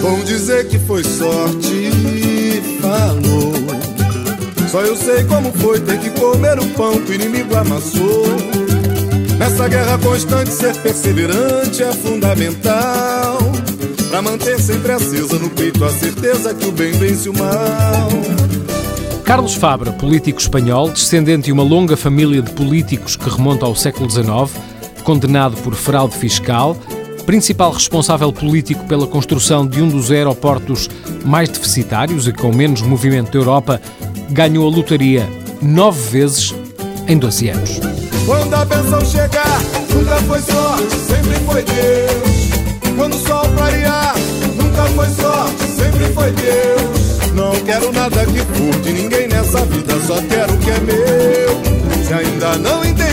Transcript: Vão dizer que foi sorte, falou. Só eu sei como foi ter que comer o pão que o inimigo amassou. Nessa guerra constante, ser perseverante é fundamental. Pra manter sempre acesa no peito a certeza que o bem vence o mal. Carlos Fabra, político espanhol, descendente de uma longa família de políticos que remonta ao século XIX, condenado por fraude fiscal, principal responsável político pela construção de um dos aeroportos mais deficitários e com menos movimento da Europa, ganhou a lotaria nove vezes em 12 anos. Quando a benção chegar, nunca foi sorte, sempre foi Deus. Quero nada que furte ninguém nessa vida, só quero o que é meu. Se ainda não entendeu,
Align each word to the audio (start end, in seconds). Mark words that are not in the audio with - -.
Vão 0.00 0.20
dizer 0.24 0.68
que 0.68 0.78
foi 0.78 1.02
sorte, 1.02 1.90
falou. 2.80 3.54
Só 4.70 4.82
eu 4.82 4.94
sei 4.94 5.24
como 5.24 5.52
foi 5.54 5.80
ter 5.80 5.98
que 5.98 6.10
comer 6.10 6.60
o 6.60 6.68
pão 6.74 7.00
que 7.00 7.10
o 7.10 7.14
inimigo 7.14 7.56
amassou. 7.56 8.24
Nessa 9.36 9.66
guerra 9.66 9.98
constante, 9.98 10.50
ser 10.52 10.76
perseverante 10.80 11.82
é 11.82 11.92
fundamental. 11.92 13.38
Pra 14.14 14.22
manter 14.22 14.60
sempre 14.60 14.92
acesa 14.92 15.40
no 15.40 15.50
peito 15.50 15.84
a 15.84 15.90
certeza 15.90 16.54
que 16.54 16.68
o 16.68 16.70
bem 16.70 16.92
vence 16.92 17.28
o 17.28 17.36
mal. 17.36 18.08
Carlos 19.24 19.56
Fabra, 19.56 19.90
político 19.90 20.40
espanhol, 20.40 20.88
descendente 20.88 21.46
de 21.46 21.52
uma 21.52 21.64
longa 21.64 21.96
família 21.96 22.40
de 22.40 22.52
políticos 22.52 23.16
que 23.16 23.28
remonta 23.28 23.66
ao 23.66 23.74
século 23.74 24.08
XIX, 24.08 24.52
condenado 25.02 25.56
por 25.62 25.74
fraude 25.74 26.16
fiscal, 26.16 26.76
principal 27.26 27.72
responsável 27.72 28.32
político 28.32 28.84
pela 28.84 29.08
construção 29.08 29.66
de 29.66 29.82
um 29.82 29.88
dos 29.88 30.12
aeroportos 30.12 30.88
mais 31.24 31.48
deficitários 31.48 32.28
e 32.28 32.32
com 32.32 32.54
menos 32.54 32.82
movimento 32.82 33.32
da 33.32 33.38
Europa, 33.38 33.82
ganhou 34.30 34.64
a 34.64 34.70
lotaria 34.70 35.28
nove 35.60 36.20
vezes 36.20 36.54
em 37.08 37.18
12 37.18 37.48
anos. 37.48 37.80
Quando 38.24 38.54
a 38.54 38.64
benção 38.64 39.04
chegar, 39.04 39.60
nunca 39.92 40.16
foi 40.18 40.40
sorte, 40.40 40.94
sempre 41.00 41.34
foi 41.40 41.64
Deus. 41.64 42.33
Quero 47.64 47.92
nada 47.92 48.24
que 48.26 48.40
furte 48.40 48.92
ninguém 48.92 49.26
nessa 49.28 49.64
vida, 49.64 49.94
só 50.06 50.16
quero 50.22 50.54
o 50.54 50.58
que 50.58 50.70
é 50.70 50.80
meu. 50.80 52.04
Se 52.04 52.12
ainda 52.12 52.58
não 52.58 52.84
entendeu, 52.84 53.03